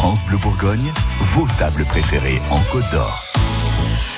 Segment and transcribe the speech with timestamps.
[0.00, 3.22] France Bleu Bourgogne, vos tables préférées en Côte d'Or.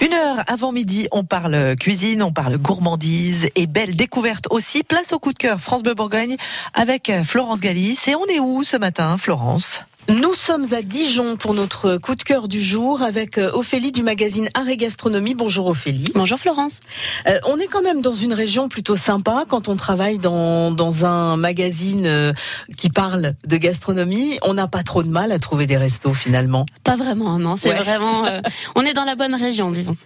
[0.00, 4.84] Une heure avant midi, on parle cuisine, on parle gourmandise et belle découverte aussi.
[4.84, 6.36] Place au coup de cœur France Bleu Bourgogne
[6.74, 7.98] avec Florence Galis.
[8.06, 9.80] Et on est où ce matin, Florence?
[10.08, 14.02] Nous sommes à Dijon pour notre coup de cœur du jour avec euh, Ophélie du
[14.02, 15.34] magazine Art et Gastronomie.
[15.34, 16.12] Bonjour Ophélie.
[16.14, 16.80] Bonjour Florence.
[17.28, 21.06] Euh, on est quand même dans une région plutôt sympa quand on travaille dans, dans
[21.06, 22.32] un magazine euh,
[22.76, 24.38] qui parle de gastronomie.
[24.42, 26.66] On n'a pas trop de mal à trouver des restos finalement.
[26.82, 27.56] Pas vraiment, non.
[27.56, 28.26] C'est vraiment.
[28.74, 29.96] on est dans la bonne région, disons.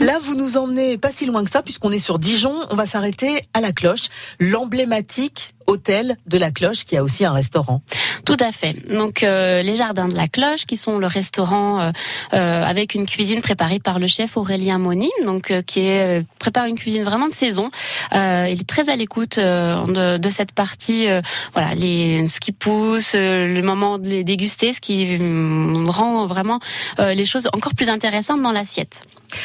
[0.00, 2.54] Là, vous nous emmenez pas si loin que ça puisqu'on est sur Dijon.
[2.70, 7.32] On va s'arrêter à la cloche, l'emblématique hôtel de la Cloche qui a aussi un
[7.32, 7.82] restaurant.
[8.26, 8.74] Tout à fait.
[8.92, 11.90] Donc euh, les jardins de la Cloche qui sont le restaurant euh,
[12.34, 16.74] euh, avec une cuisine préparée par le chef Aurélien Monim, donc qui est prépare une
[16.74, 17.70] cuisine vraiment de saison.
[18.12, 18.18] il
[18.60, 21.06] est très à l'écoute de, de, cette partie,
[21.52, 25.16] voilà, les ce qui pousse, le moment de les déguster, ce qui
[25.88, 26.58] rend vraiment
[26.98, 29.02] les choses encore plus intéressantes dans l'assiette.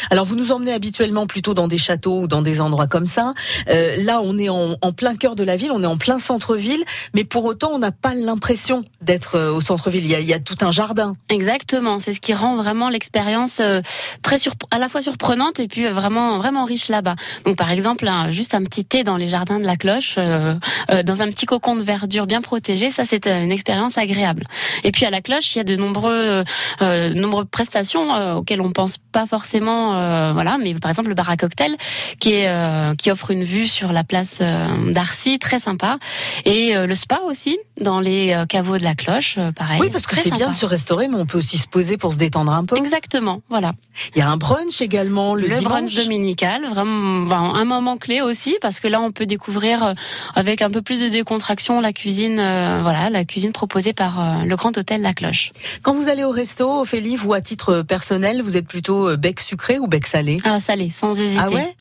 [0.09, 3.33] Alors vous nous emmenez habituellement plutôt dans des châteaux ou dans des endroits comme ça.
[3.69, 6.83] Euh, là, on est en, plein cœur de la ville, on est en plein centre-ville,
[7.13, 8.70] mais pour autant, on n'a pas l'impression
[9.01, 10.05] d'être euh, au centre-ville.
[10.05, 11.15] Il, y a tout un jardin.
[11.29, 13.81] Exactement, c'est ce qui rend vraiment l'expérience euh,
[14.21, 14.37] très
[14.71, 17.15] à la fois surprenante et puis vraiment vraiment riche là-bas.
[17.45, 21.29] Donc par exemple, juste un petit thé dans les jardins de la Cloche, dans un
[21.29, 24.47] petit cocon de verdure bien protégé, ça c'est une expérience agréable.
[24.83, 26.43] Et puis à la Cloche, il y a de nombreux
[26.81, 31.37] nombreuses prestations auxquelles on pense pas forcément euh, voilà, mais par exemple le bar à
[31.37, 31.75] cocktail
[32.19, 35.97] qui euh, qui offre une vue sur la place euh, d'Arcy, très sympa,
[36.45, 39.79] et le spa aussi dans les caveaux de la Cloche, pareil.
[39.81, 42.13] Oui, parce que c'est bien de se restaurer, mais on peut aussi se poser pour
[42.13, 42.77] se détendre un peu.
[42.77, 43.73] Exactement, voilà.
[44.15, 48.57] Il y a un brunch également le, le brunch dominical, vraiment un moment clé aussi
[48.61, 49.95] parce que là on peut découvrir
[50.35, 54.77] avec un peu plus de décontraction la cuisine, voilà, la cuisine proposée par le Grand
[54.77, 55.51] Hôtel La Cloche.
[55.81, 59.79] Quand vous allez au resto, Ophélie, vous à titre personnel, vous êtes plutôt bec sucré
[59.79, 60.37] ou bec salé?
[60.43, 61.41] Ah salé, sans hésiter.
[61.43, 61.75] Ah ouais?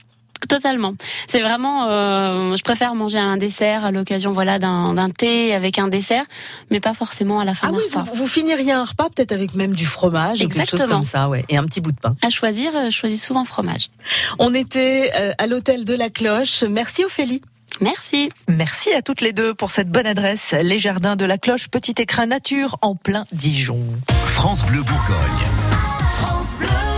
[0.48, 0.94] Totalement.
[1.28, 5.88] C'est vraiment, euh, je préfère manger un dessert à l'occasion, voilà, d'un thé avec un
[5.88, 6.24] dessert,
[6.70, 8.04] mais pas forcément à la fin ah d'un oui, repas.
[8.10, 11.28] Vous, vous, finiriez un repas peut-être avec même du fromage ou quelque chose comme ça,
[11.28, 12.16] ouais, et un petit bout de pain.
[12.22, 13.90] À choisir, euh, je choisis souvent fromage.
[14.38, 16.64] On était euh, à l'hôtel de la Cloche.
[16.68, 17.42] Merci Ophélie.
[17.80, 18.28] Merci.
[18.48, 20.54] Merci à toutes les deux pour cette bonne adresse.
[20.62, 23.80] Les jardins de la Cloche, petit écrin nature en plein Dijon.
[24.26, 25.46] France Bleu Bourgogne.
[26.18, 26.89] France Bleu.